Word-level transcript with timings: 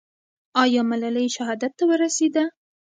آیا 0.63 0.81
ملالۍ 0.91 1.27
شهادت 1.35 1.71
ته 1.77 1.83
ورسېده؟ 1.89 2.43